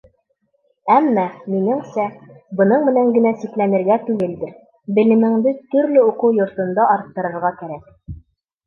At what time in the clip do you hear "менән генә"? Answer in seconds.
2.87-3.35